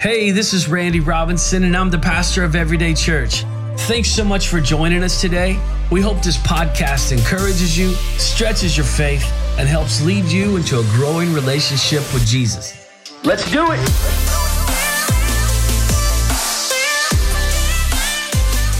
[0.00, 3.42] Hey, this is Randy Robinson, and I'm the pastor of Everyday Church.
[3.88, 5.60] Thanks so much for joining us today.
[5.90, 9.24] We hope this podcast encourages you, stretches your faith,
[9.58, 12.88] and helps lead you into a growing relationship with Jesus.
[13.24, 13.80] Let's do it!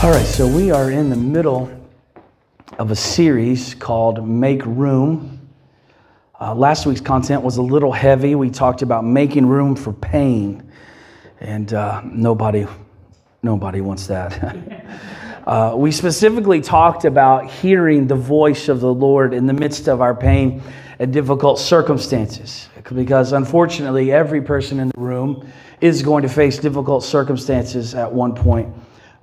[0.05, 1.69] All right, so we are in the middle
[2.79, 5.51] of a series called Make Room.
[6.41, 8.37] Uh, last week's content was a little heavy.
[8.37, 10.68] We talked about making room for pain
[11.41, 12.67] and uh, nobody,
[13.43, 14.85] nobody wants that.
[15.47, 20.01] uh, we specifically talked about hearing the voice of the Lord in the midst of
[20.01, 20.63] our pain
[20.99, 25.49] and difficult circumstances, because unfortunately, every person in the room
[25.81, 28.75] is going to face difficult circumstances at one point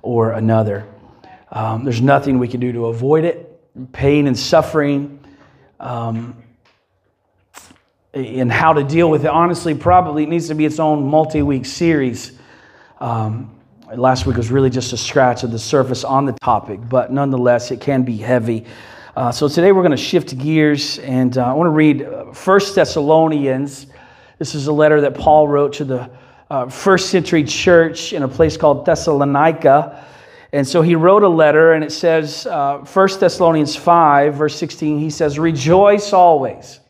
[0.02, 0.86] or another.
[1.52, 3.42] Um, there's nothing we can do to avoid it.
[3.92, 5.20] Pain and suffering.
[5.78, 6.42] Um,
[8.16, 9.30] and how to deal with it.
[9.30, 12.38] Honestly, probably it needs to be its own multi week series.
[12.98, 13.54] Um,
[13.94, 17.70] last week was really just a scratch of the surface on the topic, but nonetheless,
[17.70, 18.64] it can be heavy.
[19.14, 22.32] Uh, so today we're going to shift gears, and uh, I want to read uh,
[22.32, 23.86] First Thessalonians.
[24.38, 26.10] This is a letter that Paul wrote to the
[26.50, 30.04] uh, first century church in a place called Thessalonica.
[30.52, 34.98] And so he wrote a letter, and it says, uh, First Thessalonians 5, verse 16,
[34.98, 36.80] he says, Rejoice always.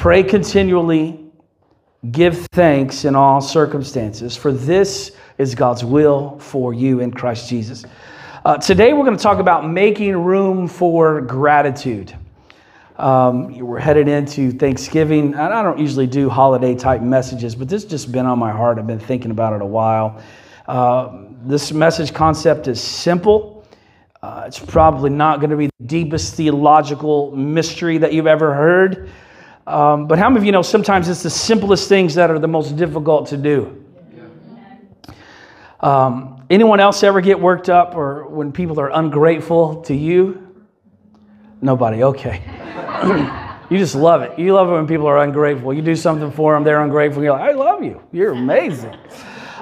[0.00, 1.20] Pray continually,
[2.10, 7.84] give thanks in all circumstances, for this is God's will for you in Christ Jesus.
[8.46, 12.16] Uh, today, we're going to talk about making room for gratitude.
[12.96, 17.82] Um, we're headed into Thanksgiving, and I don't usually do holiday type messages, but this
[17.82, 18.78] has just been on my heart.
[18.78, 20.22] I've been thinking about it a while.
[20.66, 23.66] Uh, this message concept is simple.
[24.22, 29.10] Uh, it's probably not going to be the deepest theological mystery that you've ever heard.
[29.70, 32.48] Um, but how many of you know sometimes it's the simplest things that are the
[32.48, 33.84] most difficult to do?
[35.78, 40.64] Um, anyone else ever get worked up or when people are ungrateful to you?
[41.62, 42.42] Nobody, okay.
[43.70, 44.38] you just love it.
[44.38, 45.72] You love it when people are ungrateful.
[45.72, 47.22] You do something for them, they're ungrateful.
[47.22, 48.02] You're like, I love you.
[48.12, 48.96] You're amazing.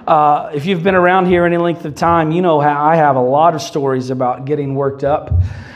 [0.06, 3.16] Uh, if you've been around here any length of time, you know how I have
[3.16, 5.30] a lot of stories about getting worked up.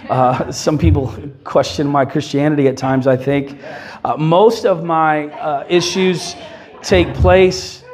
[0.08, 1.14] Uh, some people
[1.44, 3.58] question my Christianity at times, I think.
[4.04, 6.34] Uh, most of my uh, issues
[6.82, 7.84] take place,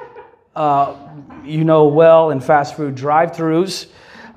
[0.56, 0.97] uh,
[1.44, 3.88] you know well, in fast food drive throughs.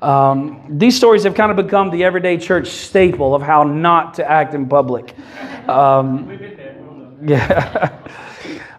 [0.02, 4.28] Um, these stories have kind of become the everyday church staple of how not to
[4.28, 5.14] act in public.
[5.68, 6.38] Um,
[7.24, 7.98] yeah.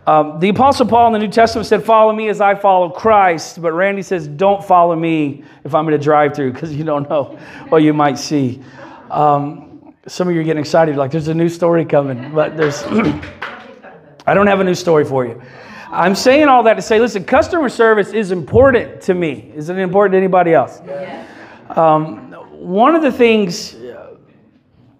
[0.05, 3.61] Um, the Apostle Paul in the New Testament said, Follow me as I follow Christ.
[3.61, 7.09] But Randy says, Don't follow me if I'm in a drive through because you don't
[7.09, 7.37] know
[7.69, 8.61] what you might see.
[9.09, 12.83] Um, some of you are getting excited, like there's a new story coming, but there's,
[14.27, 15.41] I don't have a new story for you.
[15.89, 19.51] I'm saying all that to say, listen, customer service is important to me.
[19.55, 20.81] Is it important to anybody else?
[20.85, 21.29] Yes.
[21.77, 23.77] Um, one of the things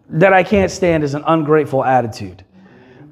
[0.09, 2.45] that I can't stand is an ungrateful attitude.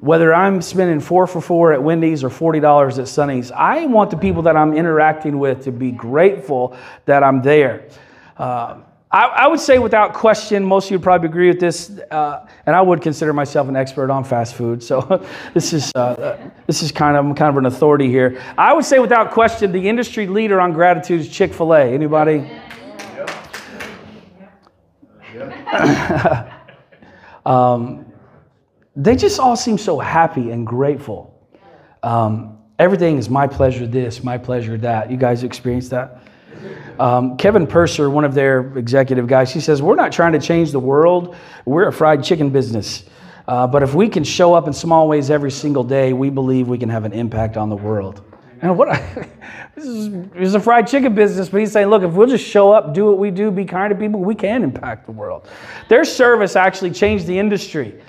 [0.01, 4.17] Whether I'm spending four for four at Wendy's or $40 at Sonny's, I want the
[4.17, 6.75] people that I'm interacting with to be grateful
[7.05, 7.87] that I'm there.
[8.35, 8.79] Uh,
[9.11, 12.47] I, I, would say without question, most of you would probably agree with this, uh,
[12.65, 14.81] and I would consider myself an expert on fast food.
[14.81, 15.23] So
[15.53, 18.41] this is uh, this is kind of I'm kind of an authority here.
[18.57, 21.93] I would say without question, the industry leader on gratitude is Chick Fil A.
[21.93, 22.49] Anybody?
[23.15, 23.27] Yeah.
[25.73, 26.57] Yeah.
[27.45, 28.10] um,
[28.95, 31.27] they just all seem so happy and grateful.
[32.03, 33.87] Um, everything is my pleasure.
[33.87, 34.77] This, my pleasure.
[34.77, 35.09] That.
[35.09, 36.23] You guys experience that?
[36.99, 40.71] Um, Kevin Purser, one of their executive guys, he says, We're not trying to change
[40.71, 41.35] the world,
[41.65, 43.05] we're a fried chicken business.
[43.47, 46.67] Uh, but if we can show up in small ways every single day, we believe
[46.67, 48.23] we can have an impact on the world.
[48.61, 48.89] And what
[49.75, 52.93] this is a fried chicken business, but he's saying, look, if we'll just show up,
[52.93, 55.49] do what we do, be kind to people, we can impact the world.
[55.89, 57.99] Their service actually changed the industry.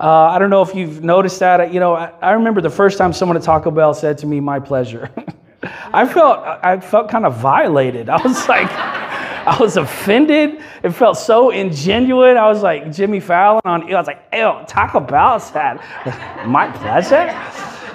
[0.00, 1.74] Uh, I don't know if you've noticed that.
[1.74, 4.40] You know, I, I remember the first time someone at Taco Bell said to me,
[4.40, 5.10] "My pleasure."
[5.92, 8.08] I felt I felt kind of violated.
[8.08, 8.70] I was like,
[9.46, 10.62] I was offended.
[10.82, 12.36] It felt so ingenuine.
[12.36, 13.92] I was like Jimmy Fallon on.
[13.92, 15.80] I was like, ew, Taco Bell said,
[16.46, 17.28] my pleasure.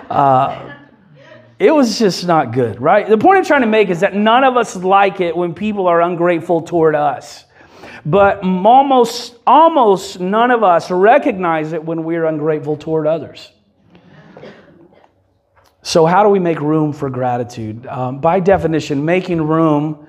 [0.10, 0.75] Uh,
[1.58, 3.08] it was just not good, right?
[3.08, 5.88] The point I'm trying to make is that none of us like it when people
[5.88, 7.44] are ungrateful toward us.
[8.06, 13.52] But almost, almost none of us recognize it when we're ungrateful toward others.
[15.86, 17.86] So, how do we make room for gratitude?
[17.86, 20.07] Um, by definition, making room,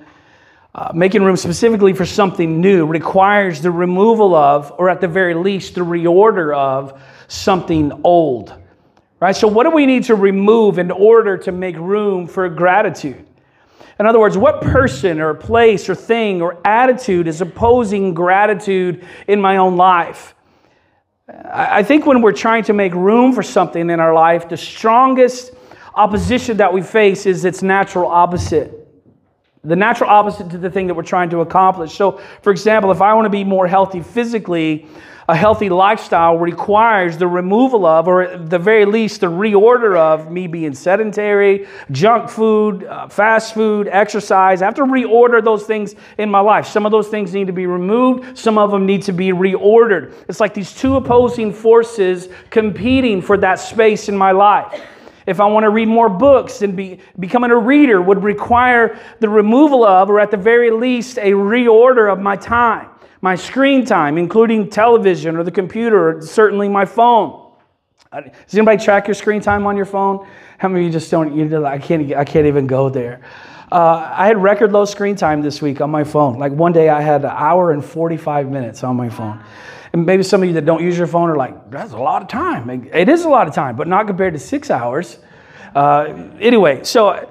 [0.73, 5.35] uh, making room specifically for something new, requires the removal of, or at the very
[5.35, 8.55] least, the reorder of something old.
[9.19, 9.35] Right?
[9.35, 13.26] So, what do we need to remove in order to make room for gratitude?
[13.99, 19.41] In other words, what person or place or thing or attitude is opposing gratitude in
[19.41, 20.35] my own life?
[21.51, 25.51] I think when we're trying to make room for something in our life, the strongest
[25.95, 28.87] opposition that we face is its natural opposite.
[29.63, 31.93] The natural opposite to the thing that we're trying to accomplish.
[31.95, 34.87] So, for example, if I want to be more healthy physically,
[35.29, 40.31] a healthy lifestyle requires the removal of, or at the very least, the reorder of
[40.31, 44.61] me being sedentary, junk food, uh, fast food, exercise.
[44.61, 46.65] I have to reorder those things in my life.
[46.65, 50.13] Some of those things need to be removed, some of them need to be reordered.
[50.29, 54.81] It's like these two opposing forces competing for that space in my life.
[55.25, 59.27] If I want to read more books, then be, becoming a reader would require the
[59.27, 62.87] removal of, or at the very least, a reorder of my time
[63.21, 67.51] my screen time, including television or the computer, or certainly my phone.
[68.13, 70.27] Does anybody track your screen time on your phone?
[70.57, 71.35] How many of you just don't?
[71.35, 72.13] You I can't.
[72.13, 73.21] I can't even go there.
[73.71, 76.39] Uh, I had record low screen time this week on my phone.
[76.39, 79.43] Like one day, I had an hour and 45 minutes on my phone.
[79.91, 82.21] And maybe some of you that don't use your phone are like, "That's a lot
[82.21, 85.19] of time." It is a lot of time, but not compared to six hours.
[85.75, 87.29] Uh, anyway, so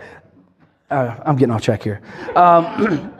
[0.90, 2.00] uh, I'm getting off track here.
[2.34, 3.12] Um,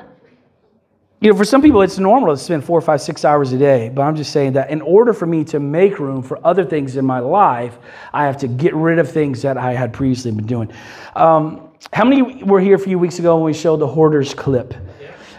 [1.27, 3.89] You know, for some people, it's normal to spend four, five, six hours a day,
[3.89, 6.97] but I'm just saying that in order for me to make room for other things
[6.97, 7.81] in my life,
[8.13, 10.71] I have to get rid of things that I had previously been doing.
[11.17, 14.73] Um, how many were here a few weeks ago when we showed the hoarders clip?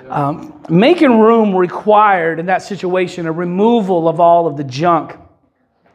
[0.10, 5.16] Um, making room required in that situation a removal of all of the junk.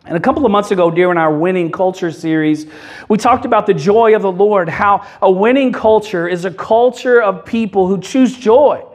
[0.06, 2.64] And a couple of months ago, during our winning culture series,
[3.10, 7.20] we talked about the joy of the Lord, how a winning culture is a culture
[7.20, 8.86] of people who choose joy.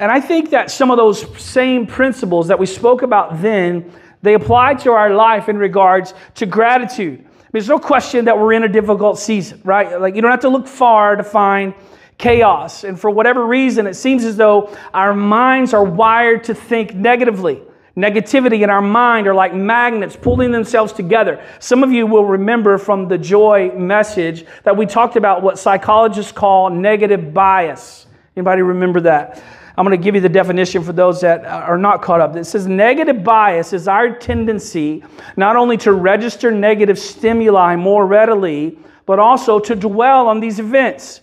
[0.00, 3.92] And I think that some of those same principles that we spoke about then,
[4.22, 7.22] they apply to our life in regards to gratitude.
[7.52, 10.00] There's no question that we're in a difficult season, right?
[10.00, 11.74] Like you don't have to look far to find
[12.16, 12.84] chaos.
[12.84, 17.60] And for whatever reason, it seems as though our minds are wired to think negatively.
[17.94, 21.44] Negativity in our mind are like magnets pulling themselves together.
[21.58, 26.32] Some of you will remember from the joy message that we talked about what psychologists
[26.32, 28.06] call negative bias.
[28.34, 29.42] Anybody remember that?
[29.76, 32.36] I'm going to give you the definition for those that uh, are not caught up.
[32.36, 35.02] It says negative bias is our tendency
[35.36, 41.20] not only to register negative stimuli more readily, but also to dwell on these events.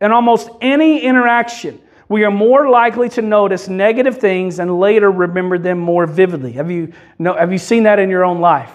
[0.00, 5.58] In almost any interaction, we are more likely to notice negative things and later remember
[5.58, 6.52] them more vividly.
[6.52, 8.70] Have you, know, have you seen that in your own life?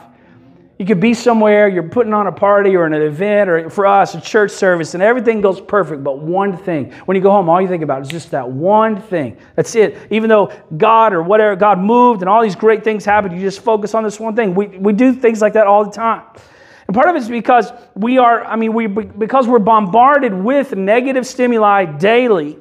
[0.78, 4.14] You could be somewhere, you're putting on a party or an event, or for us,
[4.14, 6.92] a church service, and everything goes perfect, but one thing.
[7.06, 9.38] When you go home, all you think about is just that one thing.
[9.56, 9.98] That's it.
[10.12, 13.62] Even though God or whatever, God moved and all these great things happened, you just
[13.62, 14.54] focus on this one thing.
[14.54, 16.22] We, we do things like that all the time.
[16.86, 20.76] And part of it is because we are, I mean, we, because we're bombarded with
[20.76, 22.56] negative stimuli daily,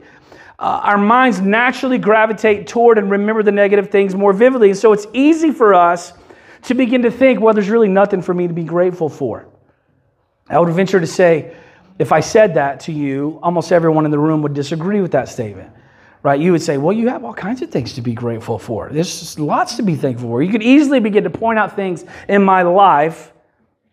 [0.58, 4.70] uh, our minds naturally gravitate toward and remember the negative things more vividly.
[4.70, 6.14] And so it's easy for us
[6.66, 9.46] to begin to think, well, there's really nothing for me to be grateful for.
[10.48, 11.54] I would venture to say,
[11.98, 15.28] if I said that to you, almost everyone in the room would disagree with that
[15.28, 15.72] statement,
[16.22, 16.38] right?
[16.38, 18.90] You would say, well, you have all kinds of things to be grateful for.
[18.92, 20.42] There's lots to be thankful for.
[20.42, 23.32] You could easily begin to point out things in my life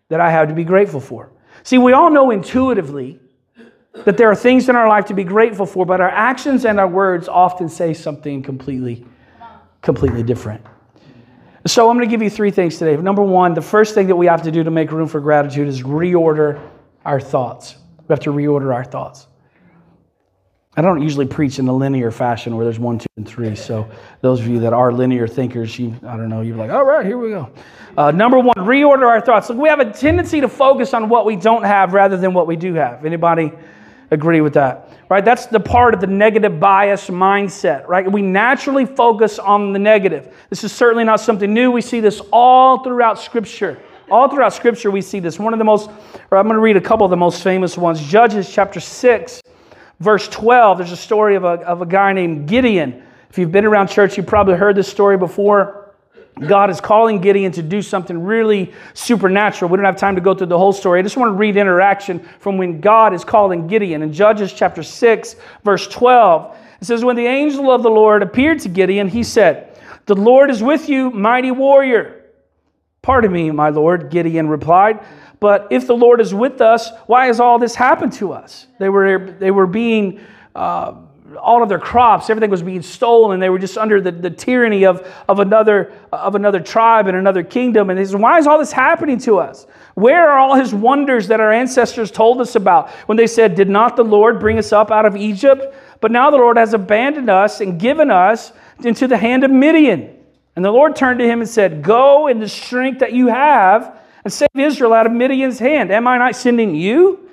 [0.08, 1.30] that I have to be grateful for.
[1.62, 3.20] See, we all know intuitively
[4.04, 6.80] that there are things in our life to be grateful for, but our actions and
[6.80, 9.06] our words often say something completely,
[9.80, 10.66] completely different.
[11.66, 12.94] So I'm going to give you three things today.
[12.96, 15.66] Number one, the first thing that we have to do to make room for gratitude
[15.66, 16.60] is reorder
[17.06, 17.76] our thoughts.
[18.06, 19.28] We have to reorder our thoughts.
[20.76, 23.54] I don't usually preach in the linear fashion where there's one, two, and three.
[23.54, 23.88] So
[24.20, 27.06] those of you that are linear thinkers, you I don't know, you're like, all right,
[27.06, 27.48] here we go.
[27.96, 29.48] Uh, number one, reorder our thoughts.
[29.48, 32.46] Look, we have a tendency to focus on what we don't have rather than what
[32.46, 33.06] we do have.
[33.06, 33.52] Anybody
[34.14, 34.88] agree with that?
[35.10, 35.24] Right?
[35.24, 38.10] That's the part of the negative bias mindset, right?
[38.10, 40.34] We naturally focus on the negative.
[40.48, 41.70] This is certainly not something new.
[41.70, 43.78] We see this all throughout Scripture.
[44.10, 45.38] All throughout Scripture, we see this.
[45.38, 45.90] One of the most,
[46.30, 48.00] or I'm going to read a couple of the most famous ones.
[48.00, 49.42] Judges chapter 6,
[50.00, 50.78] verse 12.
[50.78, 53.02] There's a story of a, of a guy named Gideon.
[53.28, 55.83] If you've been around church, you've probably heard this story before.
[56.40, 59.70] God is calling Gideon to do something really supernatural.
[59.70, 60.98] We don't have time to go through the whole story.
[60.98, 64.02] I just want to read interaction from when God is calling Gideon.
[64.02, 68.58] In Judges chapter 6, verse 12, it says, When the angel of the Lord appeared
[68.60, 72.24] to Gideon, he said, The Lord is with you, mighty warrior.
[73.00, 75.04] Pardon me, my Lord, Gideon replied.
[75.38, 78.66] But if the Lord is with us, why has all this happened to us?
[78.78, 80.20] They were, they were being
[80.54, 80.94] uh,
[81.40, 83.34] all of their crops, everything was being stolen.
[83.34, 87.16] And they were just under the, the tyranny of, of, another, of another tribe and
[87.16, 87.90] another kingdom.
[87.90, 89.66] And he says, Why is all this happening to us?
[89.94, 93.70] Where are all his wonders that our ancestors told us about when they said, Did
[93.70, 95.74] not the Lord bring us up out of Egypt?
[96.00, 98.52] But now the Lord has abandoned us and given us
[98.82, 100.14] into the hand of Midian.
[100.56, 103.98] And the Lord turned to him and said, Go in the strength that you have
[104.24, 105.90] and save Israel out of Midian's hand.
[105.90, 107.28] Am I not sending you?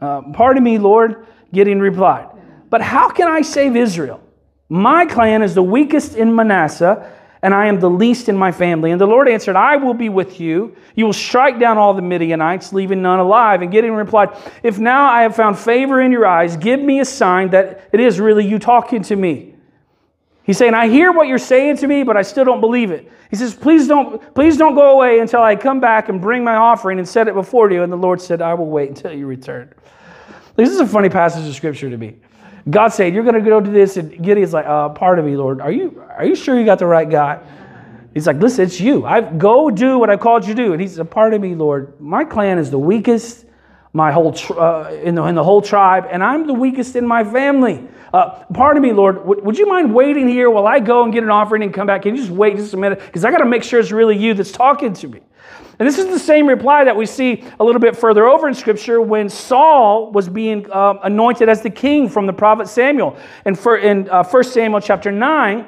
[0.00, 2.28] Uh, pardon me, Lord, Gideon replied.
[2.68, 4.20] But how can I save Israel?
[4.68, 8.90] My clan is the weakest in Manasseh, and I am the least in my family.
[8.90, 10.74] And the Lord answered, I will be with you.
[10.96, 13.62] You will strike down all the Midianites, leaving none alive.
[13.62, 14.30] And Gideon replied,
[14.62, 18.00] If now I have found favor in your eyes, give me a sign that it
[18.00, 19.54] is really you talking to me.
[20.42, 23.10] He's saying, I hear what you're saying to me, but I still don't believe it.
[23.30, 26.56] He says, Please don't, please don't go away until I come back and bring my
[26.56, 27.82] offering and set it before you.
[27.82, 29.72] And the Lord said, I will wait until you return.
[30.56, 32.16] This is a funny passage of scripture to me.
[32.68, 33.96] God said, You're going to go do this.
[33.96, 35.60] And Gideon's like, uh, Pardon me, Lord.
[35.60, 37.40] Are you, are you sure you got the right guy?
[38.12, 39.04] He's like, Listen, it's you.
[39.04, 40.72] I Go do what I called you to do.
[40.72, 42.00] And he said, Pardon me, Lord.
[42.00, 43.46] My clan is the weakest
[43.96, 47.24] my whole uh, in, the, in the whole tribe, and I'm the weakest in my
[47.24, 47.88] family.
[48.12, 51.22] Uh, pardon me, Lord, w- would you mind waiting here while I go and get
[51.22, 52.02] an offering and come back?
[52.02, 53.00] Can you just wait just a minute?
[53.00, 55.20] Because I got to make sure it's really you that's talking to me.
[55.78, 58.54] And this is the same reply that we see a little bit further over in
[58.54, 63.16] Scripture when Saul was being uh, anointed as the king from the prophet Samuel.
[63.44, 65.66] And for, in uh, 1 Samuel chapter 9,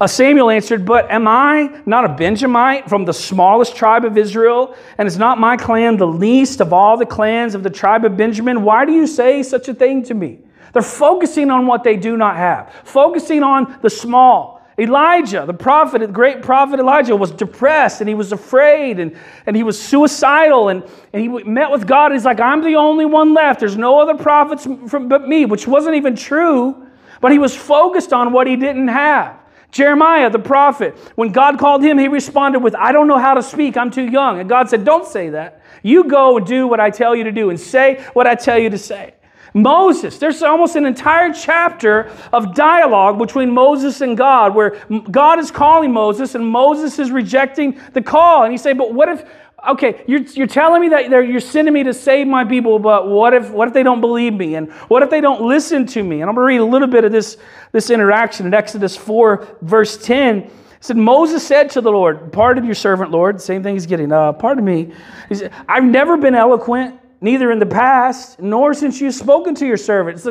[0.00, 4.76] uh, Samuel answered, But am I not a Benjamite from the smallest tribe of Israel?
[4.98, 8.16] And is not my clan the least of all the clans of the tribe of
[8.16, 8.62] Benjamin?
[8.62, 10.40] Why do you say such a thing to me?
[10.72, 14.57] They're focusing on what they do not have, focusing on the small.
[14.78, 19.16] Elijah, the prophet, the great prophet Elijah, was depressed and he was afraid and,
[19.46, 22.12] and he was suicidal and, and he met with God.
[22.12, 23.60] he's like, I'm the only one left.
[23.60, 26.86] There's no other prophets from, but me, which wasn't even true,
[27.20, 29.36] but he was focused on what he didn't have.
[29.70, 33.42] Jeremiah, the prophet, when God called him, he responded with, I don't know how to
[33.42, 33.76] speak.
[33.76, 34.40] I'm too young.
[34.40, 35.62] And God said, Don't say that.
[35.82, 38.58] You go and do what I tell you to do and say what I tell
[38.58, 39.14] you to say.
[39.62, 45.50] Moses, there's almost an entire chapter of dialogue between Moses and God where God is
[45.50, 48.44] calling Moses and Moses is rejecting the call.
[48.44, 49.28] And he say, but what if,
[49.68, 53.34] okay, you're, you're telling me that you're sending me to save my people, but what
[53.34, 54.54] if, what if they don't believe me?
[54.54, 56.20] And what if they don't listen to me?
[56.20, 57.36] And I'm going to read a little bit of this,
[57.72, 60.38] this interaction in Exodus 4, verse 10.
[60.38, 63.40] It said, Moses said to the Lord, Pardon your servant, Lord.
[63.40, 64.12] Same thing he's getting.
[64.12, 64.92] Uh, pardon me.
[65.28, 69.66] He said, I've never been eloquent neither in the past nor since you've spoken to
[69.66, 70.24] your servant.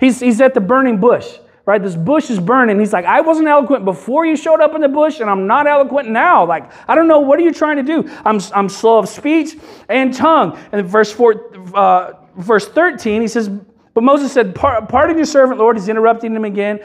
[0.00, 1.82] He's, he's at the burning bush, right?
[1.82, 2.78] This bush is burning.
[2.78, 5.66] He's like, I wasn't eloquent before you showed up in the bush, and I'm not
[5.66, 6.44] eloquent now.
[6.46, 8.10] Like, I don't know, what are you trying to do?
[8.24, 9.56] I'm, I'm slow of speech
[9.88, 10.58] and tongue.
[10.72, 15.76] And verse, four, uh, verse 13, he says, But Moses said, Pardon your servant, Lord.
[15.76, 16.80] He's interrupting him again.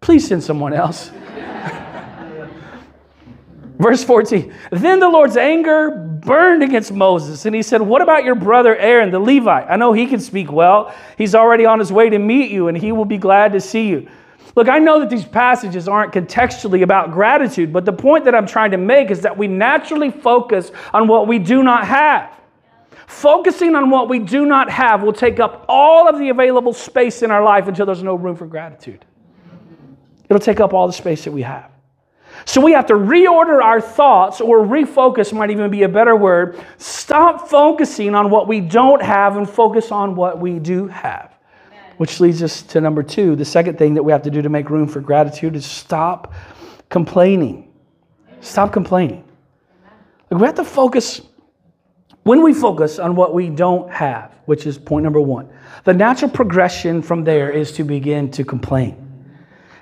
[0.00, 1.10] Please send someone else.
[3.78, 8.34] Verse 14, then the Lord's anger burned against Moses, and he said, What about your
[8.34, 9.66] brother Aaron, the Levite?
[9.68, 10.94] I know he can speak well.
[11.18, 13.88] He's already on his way to meet you, and he will be glad to see
[13.88, 14.08] you.
[14.54, 18.46] Look, I know that these passages aren't contextually about gratitude, but the point that I'm
[18.46, 22.32] trying to make is that we naturally focus on what we do not have.
[23.06, 27.22] Focusing on what we do not have will take up all of the available space
[27.22, 29.04] in our life until there's no room for gratitude.
[30.30, 31.75] It'll take up all the space that we have.
[32.46, 36.64] So we have to reorder our thoughts, or refocus might even be a better word.
[36.78, 41.34] Stop focusing on what we don't have and focus on what we do have.
[41.66, 41.94] Amen.
[41.96, 43.34] Which leads us to number two.
[43.34, 46.32] The second thing that we have to do to make room for gratitude is stop
[46.88, 47.72] complaining.
[48.40, 49.24] Stop complaining.
[50.30, 51.22] Like we have to focus,
[52.22, 55.48] when we focus on what we don't have, which is point number one,
[55.82, 59.02] the natural progression from there is to begin to complain.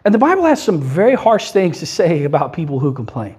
[0.04, 3.36] And the Bible has some very harsh things to say about people who complain.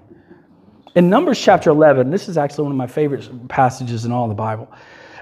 [0.95, 4.34] In Numbers chapter 11, this is actually one of my favorite passages in all the
[4.34, 4.72] Bible.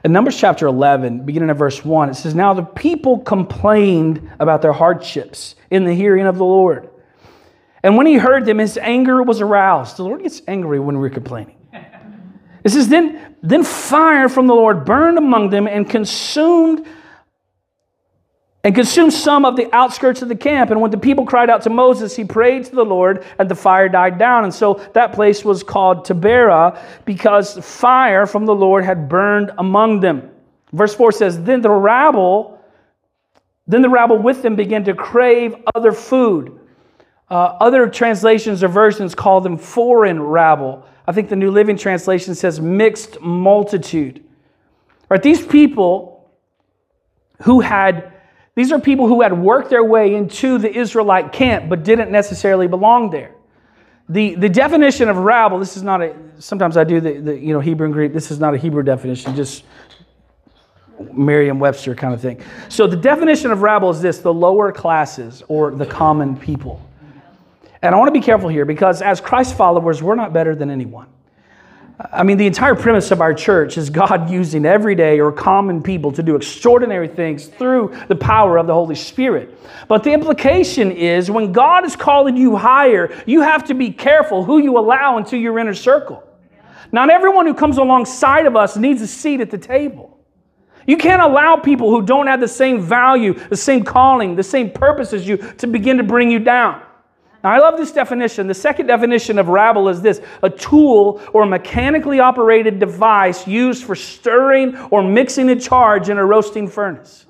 [0.05, 4.61] In Numbers chapter 11, beginning at verse 1, it says, Now the people complained about
[4.61, 6.89] their hardships in the hearing of the Lord.
[7.83, 9.97] And when he heard them, his anger was aroused.
[9.97, 11.57] The Lord gets angry when we're complaining.
[12.63, 16.85] It says, Then, then fire from the Lord burned among them and consumed
[18.63, 20.71] and consumed some of the outskirts of the camp.
[20.71, 23.55] And when the people cried out to Moses, he prayed to the Lord, and the
[23.55, 24.45] fire died down.
[24.45, 29.99] And so that place was called Taberah because fire from the Lord had burned among
[29.99, 30.31] them.
[30.71, 32.59] Verse 4 says, Then the rabble,
[33.67, 36.59] then the rabble with them began to crave other food.
[37.29, 40.85] Uh, other translations or versions call them foreign rabble.
[41.05, 44.23] I think the New Living Translation says mixed multitude.
[45.09, 46.31] Right, these people
[47.41, 48.12] who had
[48.55, 52.67] These are people who had worked their way into the Israelite camp but didn't necessarily
[52.67, 53.33] belong there.
[54.09, 57.53] The, the definition of rabble, this is not a, sometimes I do the, the you
[57.53, 59.63] know, Hebrew and Greek, this is not a Hebrew definition, just
[61.11, 62.41] Merriam Webster kind of thing.
[62.69, 66.81] So the definition of rabble is this the lower classes or the common people.
[67.81, 70.69] And I want to be careful here because as Christ followers, we're not better than
[70.69, 71.07] anyone.
[72.11, 76.11] I mean, the entire premise of our church is God using everyday or common people
[76.11, 79.57] to do extraordinary things through the power of the Holy Spirit.
[79.87, 84.43] But the implication is when God is calling you higher, you have to be careful
[84.43, 86.23] who you allow into your inner circle.
[86.91, 90.19] Not everyone who comes alongside of us needs a seat at the table.
[90.85, 94.69] You can't allow people who don't have the same value, the same calling, the same
[94.69, 96.81] purpose as you to begin to bring you down.
[97.43, 98.47] Now, I love this definition.
[98.47, 103.95] The second definition of rabble is this a tool or mechanically operated device used for
[103.95, 107.25] stirring or mixing a charge in a roasting furnace.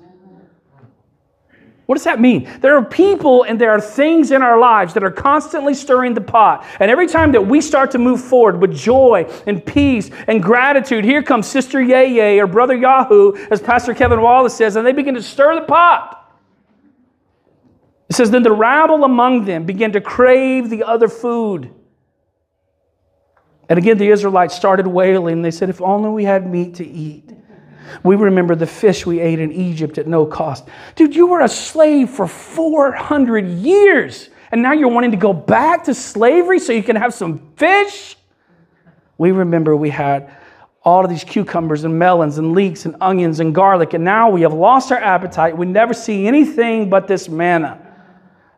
[1.86, 2.48] What does that mean?
[2.60, 6.20] There are people and there are things in our lives that are constantly stirring the
[6.20, 6.64] pot.
[6.80, 11.04] And every time that we start to move forward with joy and peace and gratitude,
[11.04, 15.14] here comes Sister Yay or Brother Yahoo, as Pastor Kevin Wallace says, and they begin
[15.14, 16.23] to stir the pot.
[18.14, 21.74] It says, Then the rabble among them began to crave the other food.
[23.68, 25.42] And again, the Israelites started wailing.
[25.42, 27.28] They said, If only we had meat to eat.
[28.04, 30.68] We remember the fish we ate in Egypt at no cost.
[30.94, 35.82] Dude, you were a slave for 400 years, and now you're wanting to go back
[35.84, 38.16] to slavery so you can have some fish?
[39.18, 40.32] We remember we had
[40.84, 44.42] all of these cucumbers and melons and leeks and onions and garlic, and now we
[44.42, 45.56] have lost our appetite.
[45.56, 47.83] We never see anything but this manna.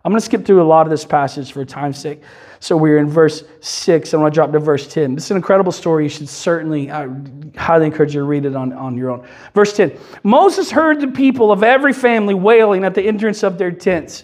[0.06, 2.22] I'm going to skip through a lot of this passage for time's sake.
[2.60, 4.14] So we're in verse 6.
[4.14, 5.16] I'm going to drop to verse 10.
[5.16, 6.04] This is an incredible story.
[6.04, 7.08] You should certainly, I
[7.56, 9.26] highly encourage you to read it on, on your own.
[9.52, 13.72] Verse 10 Moses heard the people of every family wailing at the entrance of their
[13.72, 14.22] tents.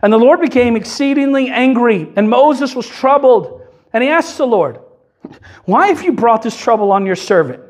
[0.00, 3.62] And the Lord became exceedingly angry, and Moses was troubled.
[3.92, 4.78] And he asked the Lord,
[5.64, 7.64] Why have you brought this trouble on your servant?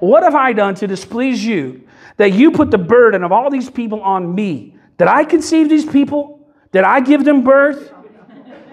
[0.00, 3.68] What have I done to displease you that you put the burden of all these
[3.68, 4.78] people on me?
[4.96, 6.40] Did I conceive these people?
[6.74, 7.90] Did I give them birth?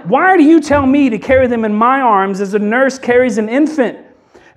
[0.05, 3.37] Why do you tell me to carry them in my arms as a nurse carries
[3.37, 3.99] an infant?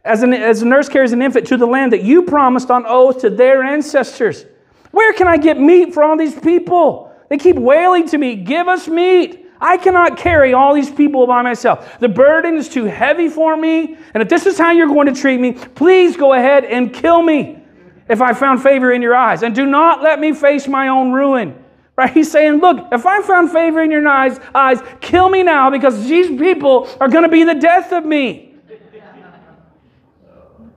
[0.03, 2.87] As, an, as a nurse carries an infant to the land that you promised on
[2.87, 4.47] oath to their ancestors.
[4.93, 7.15] Where can I get meat for all these people?
[7.29, 9.47] They keep wailing to me, Give us meat.
[9.61, 11.99] I cannot carry all these people by myself.
[12.01, 13.99] The burden is too heavy for me.
[14.15, 17.21] And if this is how you're going to treat me, please go ahead and kill
[17.21, 17.63] me
[18.09, 19.43] if I found favor in your eyes.
[19.43, 21.63] And do not let me face my own ruin.
[21.97, 22.13] Right?
[22.13, 26.07] He's saying, Look, if I found favor in your eyes, eyes kill me now because
[26.07, 28.55] these people are going to be the death of me.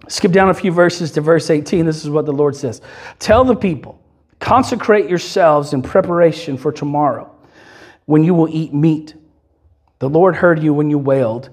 [0.09, 1.85] Skip down a few verses to verse 18.
[1.85, 2.81] This is what the Lord says
[3.19, 4.01] Tell the people,
[4.39, 7.33] consecrate yourselves in preparation for tomorrow
[8.05, 9.15] when you will eat meat.
[9.99, 11.49] The Lord heard you when you wailed,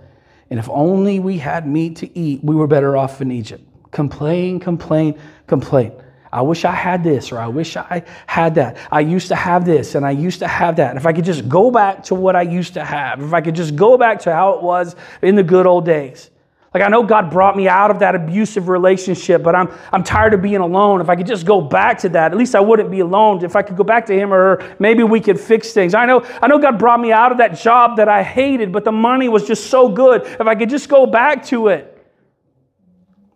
[0.50, 3.64] and if only we had meat to eat, we were better off in Egypt.
[3.90, 5.92] Complain, complain, complain.
[6.34, 8.76] I wish I had this or I wish I had that.
[8.90, 10.96] I used to have this and I used to have that.
[10.96, 13.54] If I could just go back to what I used to have, if I could
[13.54, 16.30] just go back to how it was in the good old days.
[16.74, 20.34] Like I know God brought me out of that abusive relationship, but I'm I'm tired
[20.34, 21.00] of being alone.
[21.00, 23.44] If I could just go back to that, at least I wouldn't be alone.
[23.44, 25.94] If I could go back to him or her, maybe we could fix things.
[25.94, 28.84] I know I know God brought me out of that job that I hated, but
[28.84, 30.22] the money was just so good.
[30.22, 31.92] If I could just go back to it.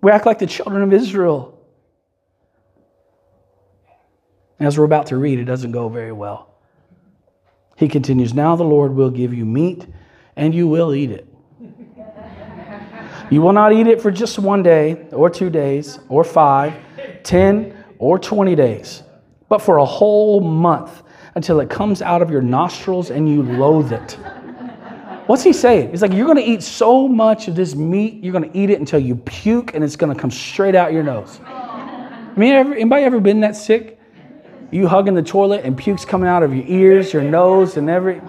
[0.01, 1.58] We act like the children of Israel.
[4.61, 6.55] As we're about to read, it doesn't go very well.
[7.77, 9.87] He continues, Now the Lord will give you meat,
[10.35, 11.29] and you will eat it.
[13.31, 16.75] You will not eat it for just one day, or two days, or five,
[17.23, 19.03] ten, or twenty days,
[19.49, 21.03] but for a whole month
[21.35, 24.19] until it comes out of your nostrils and you loathe it.
[25.27, 25.91] What's he saying?
[25.91, 28.71] He's like, You're going to eat so much of this meat, you're going to eat
[28.71, 31.39] it until you puke and it's going to come straight out your nose.
[31.47, 33.98] I mean, anybody ever been that sick?
[34.71, 38.21] You hugging the toilet and puke's coming out of your ears, your nose, and every.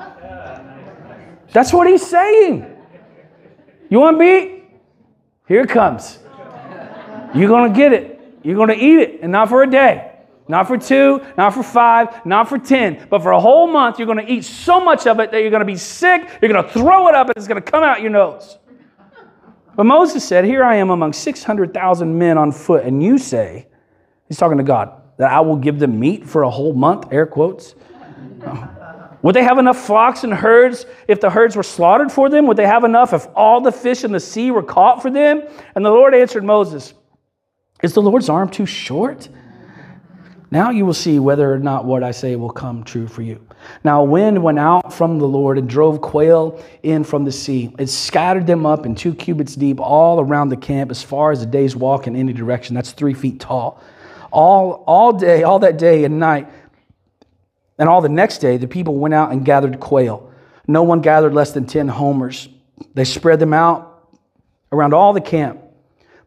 [1.52, 2.66] That's what he's saying.
[3.90, 4.64] You want meat?
[5.48, 6.20] Here it comes.
[7.34, 8.20] You're going to get it.
[8.44, 10.06] You're going to eat it, and not for a day.
[10.48, 14.08] Not for two, not for five, not for 10, but for a whole month, you're
[14.08, 16.64] going to eat so much of it that you're going to be sick, you're going
[16.64, 18.58] to throw it up, and it's going to come out your nose.
[19.76, 23.68] But Moses said, Here I am among 600,000 men on foot, and you say,
[24.28, 27.26] He's talking to God, that I will give them meat for a whole month, air
[27.26, 27.76] quotes.
[29.22, 32.48] Would they have enough flocks and herds if the herds were slaughtered for them?
[32.48, 35.44] Would they have enough if all the fish in the sea were caught for them?
[35.76, 36.94] And the Lord answered Moses,
[37.84, 39.28] Is the Lord's arm too short?
[40.52, 43.46] Now you will see whether or not what I say will come true for you.
[43.84, 47.76] Now, a wind went out from the Lord and drove quail in from the sea.
[47.78, 51.42] It scattered them up in two cubits deep all around the camp, as far as
[51.42, 52.74] a day's walk in any direction.
[52.74, 53.84] That's three feet tall.
[54.32, 56.48] All, all day, all that day and night,
[57.78, 60.32] and all the next day, the people went out and gathered quail.
[60.68, 62.50] No one gathered less than 10 homers.
[62.94, 63.90] They spread them out
[64.72, 65.62] around all the camp.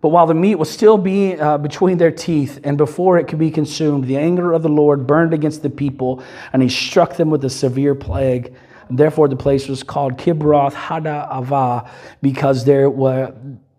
[0.00, 3.52] But while the meat was still uh, between their teeth and before it could be
[3.52, 7.44] consumed, the anger of the Lord burned against the people, and he struck them with
[7.44, 8.52] a severe plague.
[8.90, 11.88] Therefore, the place was called Kibroth Hada
[12.20, 13.32] because there were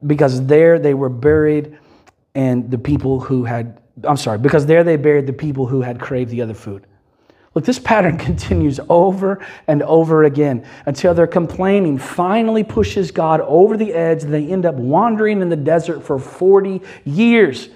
[0.07, 1.77] because there they were buried,
[2.35, 5.99] and the people who had I'm sorry because there they buried the people who had
[5.99, 6.87] craved the other food.
[7.53, 13.77] Look, this pattern continues over and over again until their complaining finally pushes God over
[13.77, 17.69] the edge and they end up wandering in the desert for 40 years.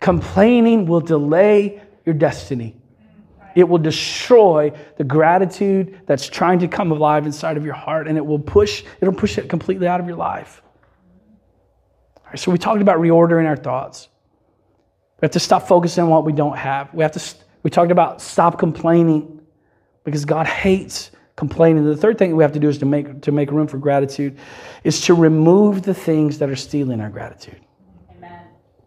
[0.00, 2.76] Complaining will delay your destiny.
[3.54, 8.18] It will destroy the gratitude that's trying to come alive inside of your heart and
[8.18, 10.62] it will push it'll push it completely out of your life.
[12.16, 14.08] All right, so we talked about reordering our thoughts.
[15.20, 16.92] We have to stop focusing on what we don't have.
[16.92, 17.20] We have to
[17.62, 19.40] we talked about stop complaining
[20.04, 21.84] because God hates complaining.
[21.84, 24.38] The third thing we have to do is to make, to make room for gratitude
[24.84, 27.60] is to remove the things that are stealing our gratitude.
[28.16, 28.40] Amen.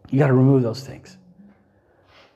[0.09, 1.17] You got to remove those things.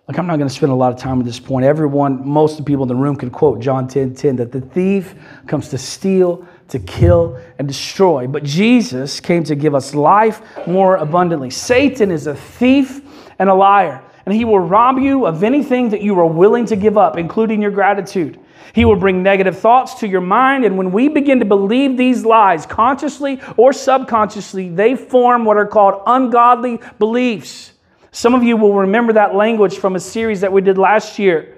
[0.08, 1.66] Like, I'm not going to spend a lot of time at this point.
[1.66, 4.60] Everyone, most of the people in the room can quote John 10 10 that the
[4.60, 5.16] thief
[5.48, 8.28] comes to steal, to kill, and destroy.
[8.28, 11.50] But Jesus came to give us life more abundantly.
[11.50, 13.02] Satan is a thief
[13.44, 16.76] and a liar and he will rob you of anything that you are willing to
[16.76, 18.40] give up, including your gratitude.
[18.74, 22.26] He will bring negative thoughts to your mind, and when we begin to believe these
[22.26, 27.74] lies, consciously or subconsciously, they form what are called ungodly beliefs.
[28.12, 31.58] Some of you will remember that language from a series that we did last year.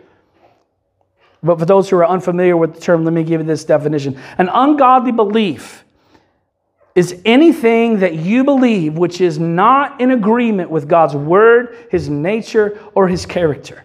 [1.43, 4.19] But for those who are unfamiliar with the term, let me give you this definition.
[4.39, 5.84] An ungodly belief
[6.95, 12.79] is anything that you believe which is not in agreement with God's word, his nature,
[12.95, 13.83] or his character.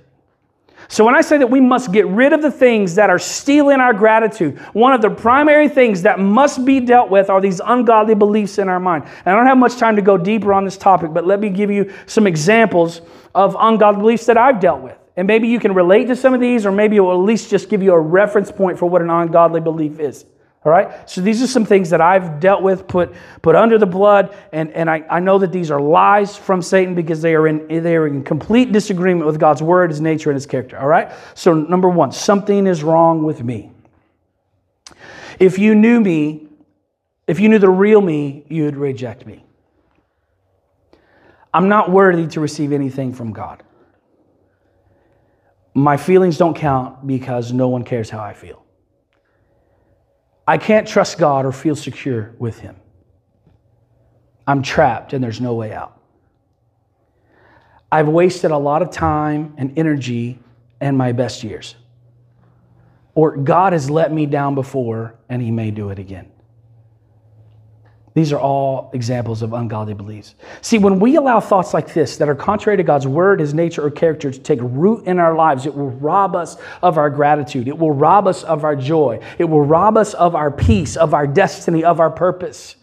[0.87, 3.79] So, when I say that we must get rid of the things that are stealing
[3.79, 8.17] our gratitude, one of the primary things that must be dealt with are these ungodly
[8.17, 9.05] beliefs in our mind.
[9.05, 11.49] And I don't have much time to go deeper on this topic, but let me
[11.49, 13.03] give you some examples
[13.37, 14.97] of ungodly beliefs that I've dealt with.
[15.17, 17.51] And maybe you can relate to some of these, or maybe it will at least
[17.51, 20.25] just give you a reference point for what an ungodly belief is.
[20.63, 21.09] All right?
[21.09, 24.71] So these are some things that I've dealt with, put, put under the blood, and,
[24.73, 27.97] and I, I know that these are lies from Satan because they are, in, they
[27.97, 30.79] are in complete disagreement with God's word, his nature, and his character.
[30.79, 31.13] All right?
[31.35, 33.71] So, number one, something is wrong with me.
[35.39, 36.49] If you knew me,
[37.27, 39.45] if you knew the real me, you would reject me.
[41.55, 43.63] I'm not worthy to receive anything from God.
[45.73, 48.63] My feelings don't count because no one cares how I feel.
[50.47, 52.77] I can't trust God or feel secure with Him.
[54.47, 56.01] I'm trapped and there's no way out.
[57.93, 60.39] I've wasted a lot of time and energy
[60.81, 61.77] and my best years.
[63.15, 66.31] Or God has let me down before and He may do it again.
[68.13, 70.35] These are all examples of ungodly beliefs.
[70.63, 73.87] See, when we allow thoughts like this that are contrary to God's word, his nature,
[73.87, 77.69] or character to take root in our lives, it will rob us of our gratitude.
[77.69, 79.21] It will rob us of our joy.
[79.39, 82.75] It will rob us of our peace, of our destiny, of our purpose.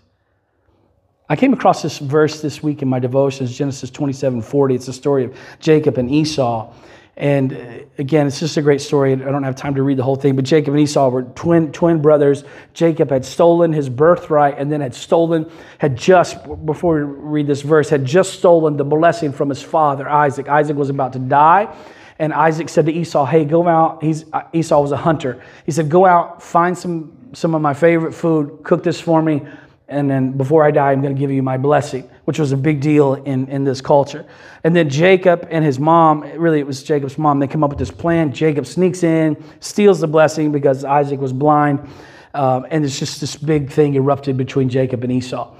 [1.29, 4.75] I came across this verse this week in my devotions, Genesis 27 40.
[4.75, 6.73] It's the story of Jacob and Esau.
[7.17, 9.11] And uh, again, it's just a great story.
[9.11, 11.71] I don't have time to read the whole thing, but Jacob and Esau were twin,
[11.71, 12.43] twin brothers.
[12.75, 17.63] Jacob had stolen his birthright and then had stolen, had just, before we read this
[17.63, 20.47] verse, had just stolen the blessing from his father, Isaac.
[20.47, 21.75] Isaac was about to die.
[22.19, 24.03] And Isaac said to Esau, Hey, go out.
[24.03, 25.41] He's, uh, Esau was a hunter.
[25.65, 29.41] He said, Go out, find some, some of my favorite food, cook this for me
[29.87, 32.57] and then before I die, I'm going to give you my blessing, which was a
[32.57, 34.25] big deal in, in this culture.
[34.65, 37.79] And then Jacob and his mom, really it was Jacob's mom, they come up with
[37.79, 38.33] this plan.
[38.33, 41.87] Jacob sneaks in, steals the blessing because Isaac was blind.
[42.33, 45.55] Um, and it's just this big thing erupted between Jacob and Esau.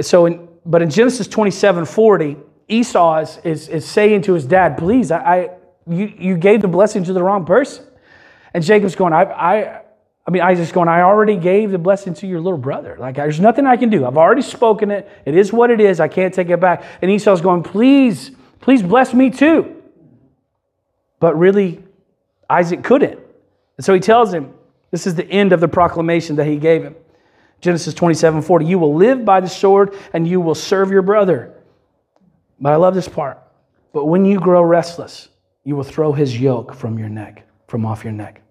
[0.00, 4.78] So, in, but in Genesis 27 40, Esau is, is, is saying to his dad,
[4.78, 5.50] Please, I, I,
[5.86, 7.84] you, you gave the blessing to the wrong person.
[8.54, 9.82] And Jacob's going, I, I,
[10.26, 12.96] I mean, Isaac's going, I already gave the blessing to your little brother.
[12.98, 14.04] Like, there's nothing I can do.
[14.04, 15.08] I've already spoken it.
[15.24, 16.00] It is what it is.
[16.00, 16.84] I can't take it back.
[17.00, 19.82] And Esau's going, please, please bless me too.
[21.20, 21.82] But really,
[22.50, 23.20] Isaac couldn't.
[23.76, 24.52] And so he tells him,
[24.90, 26.96] this is the end of the proclamation that he gave him.
[27.60, 31.54] Genesis 27 40, you will live by the sword and you will serve your brother.
[32.60, 33.38] But I love this part.
[33.92, 35.28] But when you grow restless,
[35.64, 38.42] you will throw his yoke from your neck, from off your neck.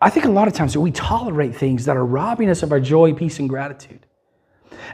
[0.00, 2.80] I think a lot of times we tolerate things that are robbing us of our
[2.80, 4.06] joy, peace, and gratitude.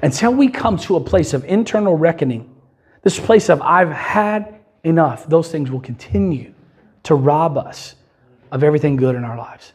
[0.03, 2.55] Until we come to a place of internal reckoning,
[3.03, 6.53] this place of I've had enough, those things will continue
[7.05, 7.95] to rob us
[8.51, 9.73] of everything good in our lives.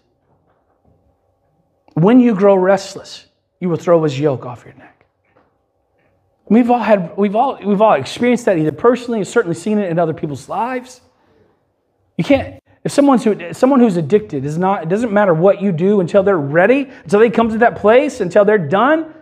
[1.93, 3.25] When you grow restless,
[3.59, 5.05] you will throw his yoke off your neck.
[6.45, 9.89] We've all had, we've all, we've all experienced that either personally or certainly seen it
[9.89, 10.99] in other people's lives.
[12.17, 15.71] You can't, if someone's who, someone who's addicted is not, it doesn't matter what you
[15.71, 19.13] do until they're ready, until they come to that place, until they're done,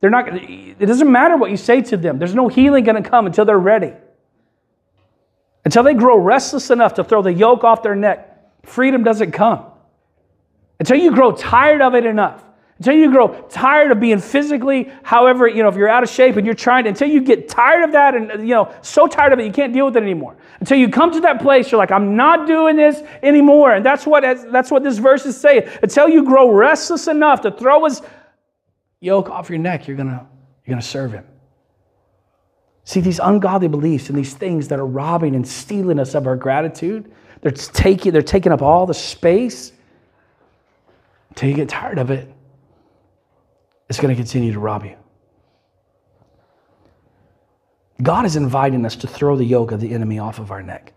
[0.00, 2.18] they're not, it doesn't matter what you say to them.
[2.18, 3.92] There's no healing going to come until they're ready.
[5.64, 9.66] Until they grow restless enough to throw the yoke off their neck, freedom doesn't come.
[10.78, 12.44] Until you grow tired of it enough
[12.78, 16.36] until you grow tired of being physically, however, you know, if you're out of shape
[16.36, 19.32] and you're trying to, until you get tired of that and, you know, so tired
[19.32, 20.36] of it, you can't deal with it anymore.
[20.60, 23.72] Until you come to that place, you're like, I'm not doing this anymore.
[23.72, 25.68] And that's what, that's what this verse is saying.
[25.82, 28.00] Until you grow restless enough to throw his
[29.00, 30.24] yoke off your neck, you're going to,
[30.64, 31.26] you're going to serve him.
[32.84, 36.36] See, these ungodly beliefs and these things that are robbing and stealing us of our
[36.36, 39.72] gratitude, they're taking, they're taking up all the space
[41.30, 42.32] until you get tired of it
[43.88, 44.96] it's going to continue to rob you.
[48.02, 50.92] God is inviting us to throw the yoke of the enemy off of our neck.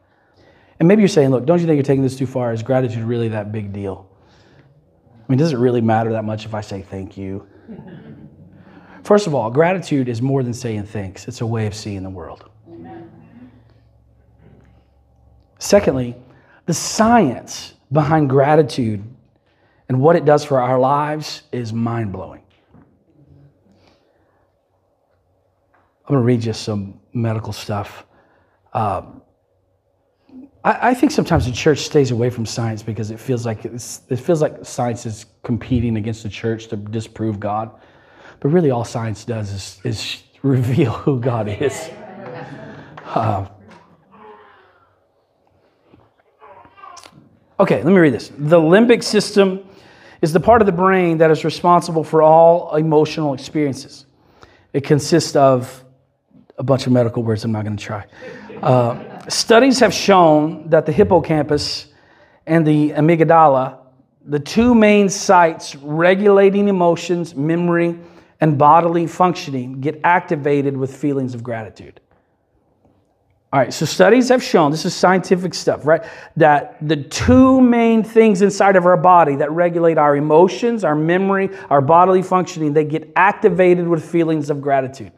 [0.80, 2.54] And maybe you're saying, look, don't you think you're taking this too far?
[2.54, 4.08] Is gratitude really that big deal?
[5.13, 7.47] I mean, does it really matter that much if I say thank you?
[9.04, 12.10] First of all, gratitude is more than saying thanks, it's a way of seeing the
[12.10, 12.49] world.
[12.67, 13.10] Amen.
[15.58, 16.15] Secondly,
[16.65, 19.04] the science behind gratitude
[19.89, 22.41] and what it does for our lives is mind blowing.
[26.04, 28.06] I'm going to read you some medical stuff.
[28.74, 29.22] Um,
[30.64, 34.18] I, I, think sometimes the church stays away from science because it feels like it
[34.18, 37.72] feels like science is competing against the church to disprove God.
[38.40, 41.90] But really, all science does is, is reveal who God is.
[43.06, 43.48] Uh,
[47.60, 48.32] okay, let me read this.
[48.38, 49.68] The limbic system
[50.22, 54.06] is the part of the brain that is responsible for all emotional experiences.
[54.74, 55.84] It consists of
[56.62, 58.06] a bunch of medical words I'm not going to try.
[58.62, 61.88] Uh, studies have shown that the hippocampus
[62.45, 63.80] and the amygdala,
[64.26, 68.00] the two main sites regulating emotions, memory,
[68.41, 72.00] and bodily functioning, get activated with feelings of gratitude.
[73.52, 76.04] All right, so studies have shown, this is scientific stuff, right?
[76.38, 81.50] That the two main things inside of our body that regulate our emotions, our memory,
[81.71, 85.12] our bodily functioning, they get activated with feelings of gratitude.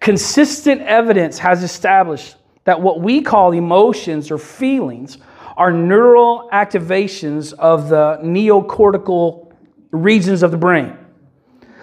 [0.00, 5.18] Consistent evidence has established that what we call emotions or feelings
[5.56, 9.52] are neural activations of the neocortical
[9.90, 10.96] regions of the brain.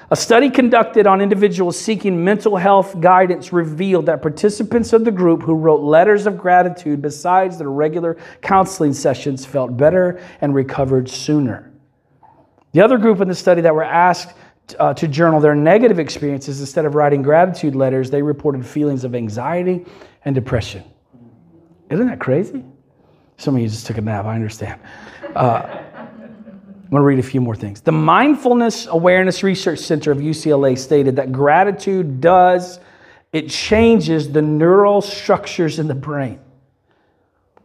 [0.10, 5.44] A study conducted on individuals seeking mental health guidance revealed that participants of the group
[5.44, 11.72] who wrote letters of gratitude besides their regular counseling sessions felt better and recovered sooner.
[12.72, 14.36] The other group in the study that were asked
[14.80, 19.16] uh, to journal their negative experiences instead of writing gratitude letters, they reported feelings of
[19.16, 19.86] anxiety
[20.26, 20.84] and depression.
[21.90, 22.64] Isn't that crazy?
[23.38, 24.82] Some of you just took a nap, I understand.
[25.36, 25.84] Uh,
[26.88, 27.82] I'm going to read a few more things.
[27.82, 32.80] The Mindfulness Awareness Research Center of UCLA stated that gratitude does,
[33.34, 36.40] it changes the neural structures in the brain.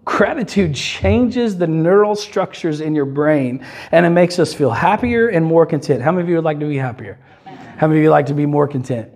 [0.05, 5.47] Gratitude changes the neural structures in your brain and it makes us feel happier and
[5.47, 6.03] more content.
[6.03, 7.19] How many of you would like to be happier?
[7.77, 9.13] How many of you like to be more content?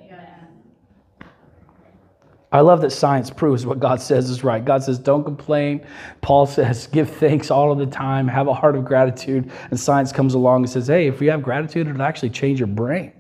[2.53, 4.65] I love that science proves what God says is right.
[4.65, 5.85] God says, don't complain.
[6.21, 9.51] Paul says, give thanks all of the time, have a heart of gratitude.
[9.71, 12.69] And science comes along and says, hey, if you have gratitude, it'll actually change your
[12.69, 13.13] brain.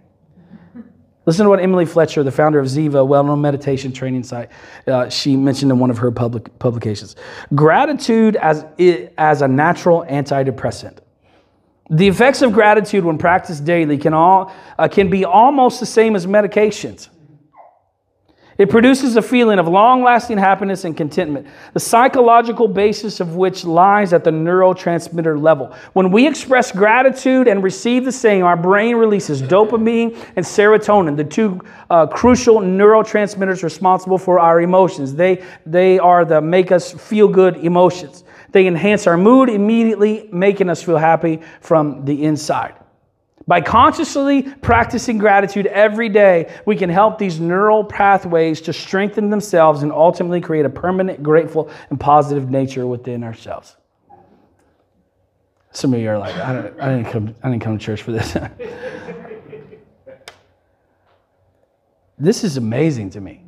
[1.27, 4.49] Listen to what Emily Fletcher, the founder of Ziva, a well known meditation training site,
[4.87, 7.17] uh, she mentioned in one of her public publications.
[7.55, 8.65] Gratitude as,
[9.19, 10.99] as a natural antidepressant.
[11.91, 16.17] The effects of gratitude when practiced daily can, all, uh, can be almost the same
[16.17, 17.09] as medications.
[18.59, 23.65] It produces a feeling of long lasting happiness and contentment, the psychological basis of which
[23.65, 25.75] lies at the neurotransmitter level.
[25.93, 31.25] When we express gratitude and receive the same, our brain releases dopamine and serotonin, the
[31.25, 35.15] two uh, crucial neurotransmitters responsible for our emotions.
[35.15, 38.25] They, they are the make us feel good emotions.
[38.53, 42.75] They enhance our mood immediately, making us feel happy from the inside.
[43.47, 49.85] By consciously practicing gratitude every day, we can help these neural pathways to strengthen themselves
[49.85, 53.77] and ultimately create a permanent, grateful, and positive nature within ourselves.
[55.71, 58.11] Some of you are like, I, I, didn't, come, I didn't come to church for
[58.11, 58.33] this.
[62.19, 63.43] this is amazing to me.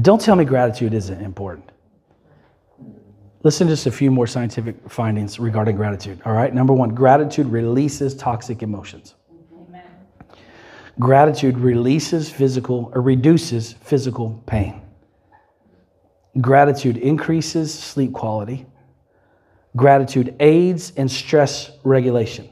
[0.00, 1.70] Don't tell me gratitude isn't important.
[3.44, 6.20] Listen to just a few more scientific findings regarding gratitude.
[6.24, 6.54] All right.
[6.54, 9.14] Number one, gratitude releases toxic emotions.
[9.52, 9.82] Amen.
[11.00, 14.80] Gratitude releases physical or reduces physical pain.
[16.40, 18.64] Gratitude increases sleep quality.
[19.74, 22.48] Gratitude aids in stress regulation.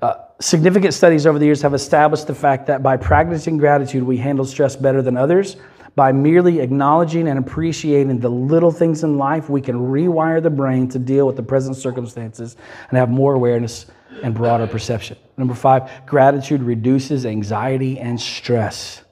[0.00, 4.16] Uh, significant studies over the years have established the fact that by practicing gratitude, we
[4.16, 5.56] handle stress better than others
[5.96, 10.88] by merely acknowledging and appreciating the little things in life, we can rewire the brain
[10.90, 12.56] to deal with the present circumstances
[12.90, 13.86] and have more awareness
[14.22, 15.16] and broader perception.
[15.38, 19.02] Number five, gratitude reduces anxiety and stress.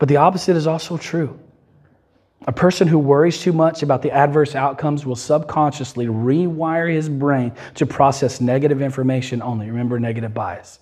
[0.00, 1.38] But the opposite is also true.
[2.46, 7.52] A person who worries too much about the adverse outcomes will subconsciously rewire his brain
[7.74, 9.66] to process negative information only.
[9.66, 10.80] Remember, negative bias.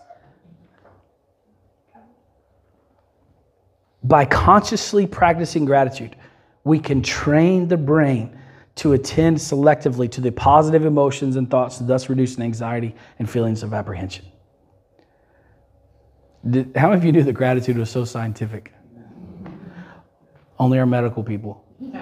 [4.02, 6.16] By consciously practicing gratitude,
[6.64, 8.38] we can train the brain
[8.76, 13.74] to attend selectively to the positive emotions and thoughts, thus reducing anxiety and feelings of
[13.74, 14.24] apprehension.
[16.48, 18.72] Did, how many of you knew that gratitude was so scientific?
[20.58, 21.64] Only our medical people.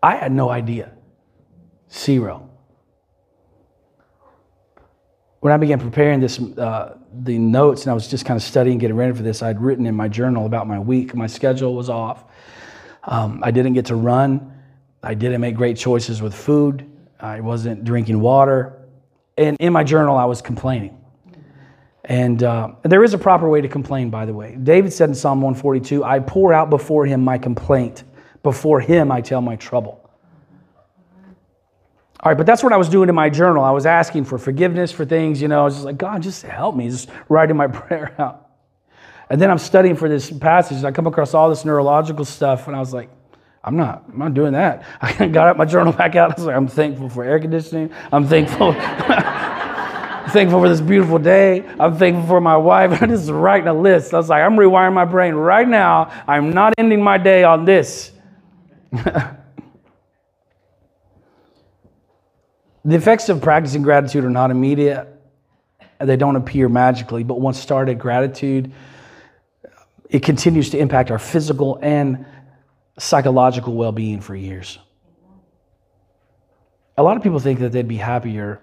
[0.00, 0.92] I had no idea.
[1.92, 2.47] Zero
[5.40, 8.78] when I began preparing this, uh, the notes, and I was just kind of studying,
[8.78, 11.14] getting ready for this, I'd written in my journal about my week.
[11.14, 12.24] My schedule was off.
[13.04, 14.52] Um, I didn't get to run.
[15.02, 16.90] I didn't make great choices with food.
[17.20, 18.78] I wasn't drinking water.
[19.36, 20.98] And in my journal, I was complaining.
[22.04, 24.56] And uh, there is a proper way to complain, by the way.
[24.62, 28.04] David said in Psalm 142, I pour out before him my complaint.
[28.42, 30.07] Before him, I tell my trouble.
[32.20, 33.62] All right, but that's what I was doing in my journal.
[33.62, 35.60] I was asking for forgiveness for things, you know.
[35.60, 38.50] I was just like, God, just help me, just writing my prayer out.
[39.30, 42.74] And then I'm studying for this passage, I come across all this neurological stuff, and
[42.74, 43.10] I was like,
[43.62, 44.84] I'm not, I'm not doing that.
[45.00, 46.32] I got out my journal back out.
[46.32, 47.92] I was like, I'm thankful for air conditioning.
[48.10, 48.72] I'm thankful.
[50.32, 51.66] thankful for this beautiful day.
[51.78, 53.00] I'm thankful for my wife.
[53.00, 54.12] I'm just writing a list.
[54.12, 56.10] I was like, I'm rewiring my brain right now.
[56.26, 58.12] I'm not ending my day on this.
[62.84, 65.08] The effects of practicing gratitude are not immediate,
[66.00, 68.72] they don't appear magically, but once started, gratitude
[70.08, 72.24] it continues to impact our physical and
[72.98, 74.78] psychological well-being for years.
[76.96, 78.60] A lot of people think that they'd be happier,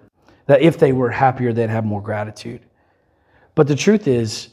[0.47, 2.61] that if they were happier, they'd have more gratitude.
[3.53, 4.49] But the truth is,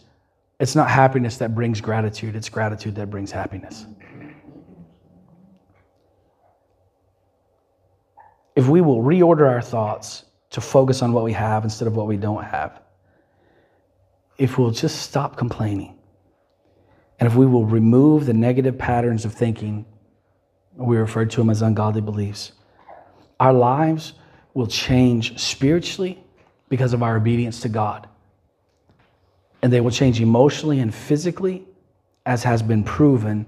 [0.60, 3.86] it's not happiness that brings gratitude, it's gratitude that brings happiness.
[8.54, 12.06] If we will reorder our thoughts to focus on what we have instead of what
[12.06, 12.80] we don't have,
[14.38, 15.96] if we'll just stop complaining,
[17.18, 19.84] and if we will remove the negative patterns of thinking,
[20.74, 22.52] we refer to them as ungodly beliefs,
[23.38, 24.14] our lives
[24.54, 26.22] will change spiritually
[26.68, 28.08] because of our obedience to God.
[29.62, 31.64] And they will change emotionally and physically,
[32.26, 33.46] as has been proven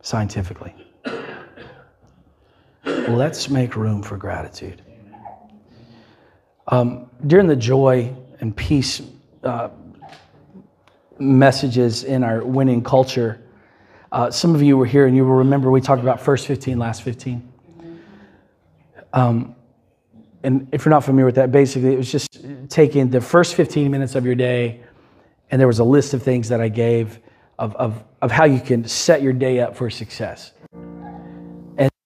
[0.00, 0.74] scientifically.
[3.08, 4.82] Let's make room for gratitude.
[6.66, 9.00] Um, during the joy and peace
[9.42, 9.70] uh,
[11.18, 13.40] messages in our winning culture,
[14.12, 16.78] uh, some of you were here and you will remember we talked about first 15,
[16.78, 17.52] last 15.
[19.14, 19.56] Um,
[20.42, 22.28] and if you're not familiar with that, basically it was just
[22.68, 24.82] taking the first 15 minutes of your day,
[25.50, 27.18] and there was a list of things that I gave
[27.58, 30.52] of, of, of how you can set your day up for success.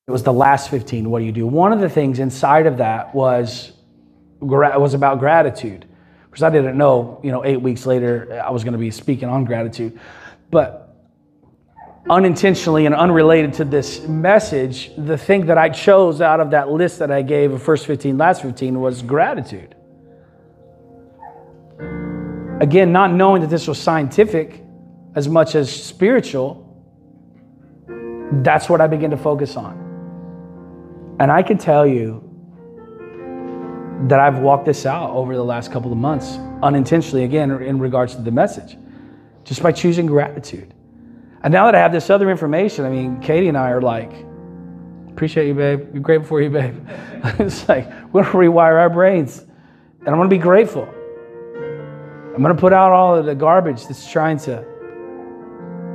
[0.09, 1.09] It was the last 15.
[1.09, 1.47] What do you do?
[1.47, 3.73] One of the things inside of that was,
[4.41, 5.87] was about gratitude.
[6.25, 9.29] Because I didn't know, you know, eight weeks later I was going to be speaking
[9.29, 10.01] on gratitude.
[10.51, 10.97] But
[12.11, 16.99] unintentionally and unrelated to this message, the thing that I chose out of that list
[16.99, 19.77] that I gave of first 15, last 15 was gratitude.
[22.61, 24.65] Again, not knowing that this was scientific
[25.15, 26.59] as much as spiritual,
[28.43, 29.82] that's what I began to focus on.
[31.19, 32.29] And I can tell you
[34.09, 38.17] that I've walked this out over the last couple of months, unintentionally, again, in regards
[38.17, 38.77] to the message,
[39.45, 40.75] just by choosing gratitude.
[41.43, 44.13] And now that I have this other information, I mean, Katie and I are like,
[45.11, 45.89] appreciate you, babe.
[45.93, 46.75] You're grateful for you, babe.
[47.39, 49.39] it's like, we're going to rewire our brains.
[49.39, 50.89] And I'm going to be grateful.
[52.35, 54.59] I'm going to put out all of the garbage that's trying to.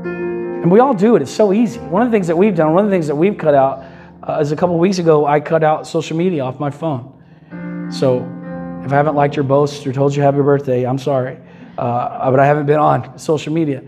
[0.03, 1.21] And we all do it.
[1.21, 1.79] It's so easy.
[1.79, 3.83] One of the things that we've done, one of the things that we've cut out,
[4.27, 7.13] uh, is a couple weeks ago, I cut out social media off my phone.
[7.89, 8.17] So
[8.83, 11.37] if I haven't liked your post or told you happy birthday, I'm sorry.
[11.77, 13.83] Uh, but I haven't been on social media.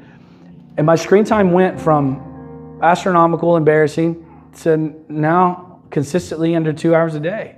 [0.78, 4.26] And my screen time went from astronomical, embarrassing,
[4.62, 7.58] to now consistently under two hours a day,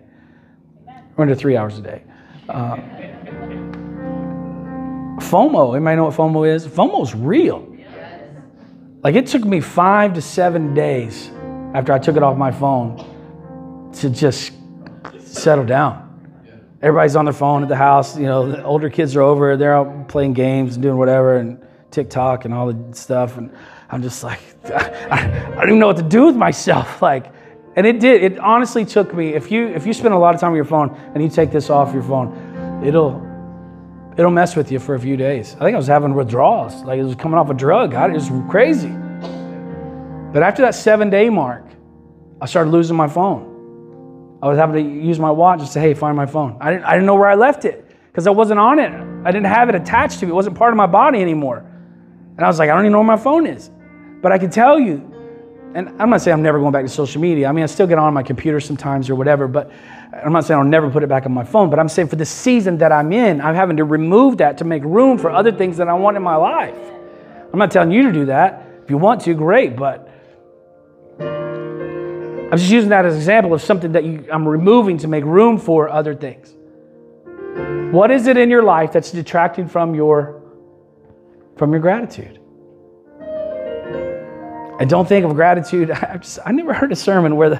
[1.18, 2.02] or under three hours a day.
[2.50, 2.78] Uh,
[5.20, 6.66] FOMO, anybody know what FOMO is?
[6.68, 7.68] FOMO is real.
[9.04, 11.30] Like it took me five to seven days
[11.74, 14.54] after I took it off my phone to just
[15.20, 16.08] settle down.
[16.82, 18.18] Everybody's on their phone at the house.
[18.18, 19.56] You know, the older kids are over.
[19.56, 23.38] They're out playing games and doing whatever and TikTok and all the stuff.
[23.38, 23.52] And
[23.90, 27.02] I'm just like, I, I don't even know what to do with myself.
[27.12, 27.32] Like,
[27.76, 28.22] and it did.
[28.22, 29.30] It honestly took me.
[29.30, 31.52] If you if you spend a lot of time on your phone and you take
[31.52, 33.26] this off your phone, it'll
[34.18, 35.56] it'll mess with you for a few days.
[35.56, 36.84] I think I was having withdrawals.
[36.84, 37.94] Like it was coming off a drug.
[37.94, 38.94] it was crazy.
[40.34, 41.66] But after that seven day mark,
[42.40, 44.40] I started losing my phone.
[44.42, 46.58] I was having to use my watch and say, hey, find my phone.
[46.60, 48.92] I didn't, I didn't know where I left it because I wasn't on it.
[49.26, 50.32] I didn't have it attached to me.
[50.32, 51.60] It wasn't part of my body anymore.
[52.38, 53.70] And I was like, I don't even know where my phone is.
[54.22, 55.08] But I can tell you,
[55.76, 57.48] and I'm not saying I'm never going back to social media.
[57.48, 59.72] I mean, I still get on my computer sometimes or whatever, but
[60.12, 61.70] I'm not saying I'll never put it back on my phone.
[61.70, 64.66] But I'm saying for the season that I'm in, I'm having to remove that to
[64.66, 66.76] make room for other things that I want in my life.
[67.54, 68.66] I'm not telling you to do that.
[68.84, 69.76] If you want to, great.
[69.76, 70.11] But
[72.52, 75.24] I'm just using that as an example of something that you, I'm removing to make
[75.24, 76.54] room for other things.
[77.94, 80.42] What is it in your life that's detracting from your
[81.56, 82.40] from your gratitude?
[84.80, 85.92] I don't think of gratitude.
[85.92, 87.58] I, just, I never heard a sermon where, the,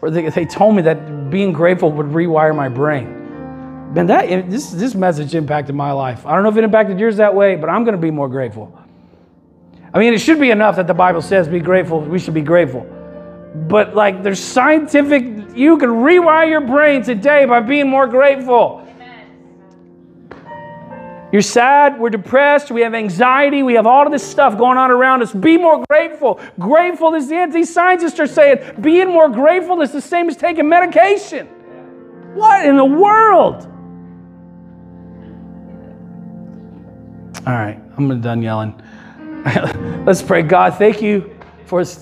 [0.00, 3.94] where they, they told me that being grateful would rewire my brain.
[3.94, 6.26] Man, that this this message impacted my life.
[6.26, 8.28] I don't know if it impacted yours that way, but I'm going to be more
[8.28, 8.78] grateful.
[9.94, 12.00] I mean, it should be enough that the Bible says be grateful.
[12.00, 12.86] We should be grateful.
[13.54, 15.22] But like there's scientific,
[15.56, 18.80] you can rewire your brain today by being more grateful.
[21.34, 24.92] You're sad, we're depressed, we have anxiety, we have all of this stuff going on
[24.92, 25.32] around us.
[25.32, 26.40] Be more grateful.
[26.60, 31.48] Grateful is the anti-scientists are saying, being more grateful is the same as taking medication.
[32.34, 33.68] What in the world?
[37.46, 38.80] All right, I'm done yelling.
[40.06, 40.42] Let's pray.
[40.42, 41.36] God, thank you
[41.66, 41.96] for this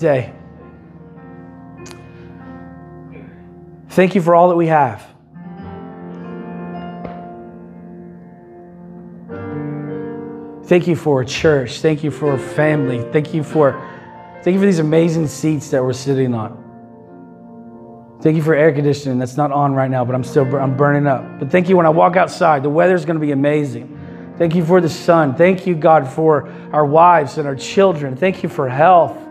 [3.93, 5.05] Thank you for all that we have.
[10.65, 11.79] Thank you for a church.
[11.79, 13.03] Thank you for a family.
[13.11, 13.73] Thank you for
[14.41, 16.59] thank you for these amazing seats that we're sitting on.
[18.23, 21.05] Thank you for air conditioning that's not on right now, but I'm still I'm burning
[21.05, 21.39] up.
[21.39, 23.99] But thank you when I walk outside, the weather's going to be amazing.
[24.39, 25.35] Thank you for the sun.
[25.35, 28.15] Thank you, God, for our wives and our children.
[28.15, 29.22] Thank you for health.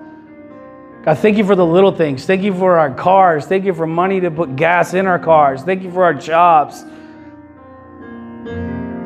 [1.05, 2.26] God, thank you for the little things.
[2.26, 3.44] Thank you for our cars.
[3.44, 5.62] Thank you for money to put gas in our cars.
[5.62, 6.84] Thank you for our jobs.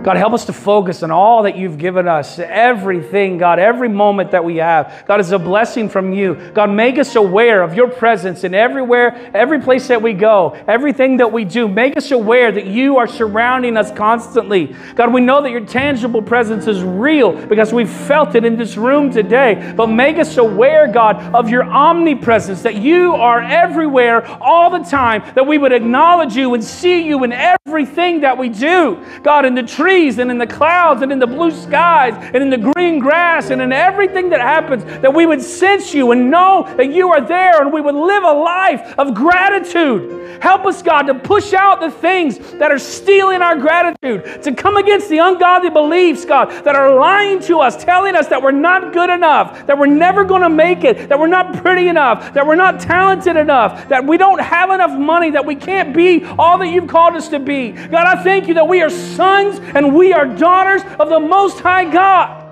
[0.06, 4.30] God, help us to focus on all that you've given us, everything, God, every moment
[4.30, 5.02] that we have.
[5.04, 6.36] God, is a blessing from you.
[6.54, 11.16] God, make us aware of your presence in everywhere, every place that we go, everything
[11.16, 11.66] that we do.
[11.66, 14.76] Make us aware that you are surrounding us constantly.
[14.94, 18.76] God, we know that your tangible presence is real because we've felt it in this
[18.76, 19.74] room today.
[19.76, 25.24] But make us aware, God, of your omnipresence, that you are everywhere all the time,
[25.34, 29.04] that we would acknowledge you and see you in everything that we do.
[29.24, 32.36] God, in the tree trees and in the clouds and in the blue skies and
[32.36, 36.30] in the green grass and in everything that happens, that we would sense you and
[36.30, 40.26] know that you are there and we would live a life of gratitude.
[40.40, 44.76] Help us, God, to push out the things that are stealing our gratitude, to come
[44.76, 48.92] against the ungodly beliefs, God, that are lying to us, telling us that we're not
[48.92, 52.46] good enough, that we're never going to make it, that we're not pretty enough, that
[52.46, 56.58] we're not talented enough, that we don't have enough money, that we can't be all
[56.58, 57.72] that you've called us to be.
[57.72, 61.20] God, I thank you that we are sons and and we are daughters of the
[61.20, 62.42] Most High God.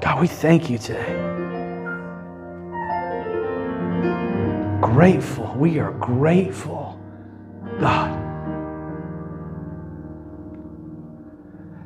[0.00, 1.14] God, we thank you today.
[4.80, 5.54] Grateful.
[5.58, 6.98] We are grateful.
[7.78, 8.10] God,